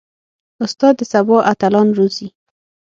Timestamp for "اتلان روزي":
1.51-2.27